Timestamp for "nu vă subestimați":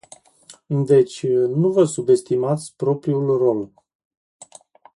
1.29-2.73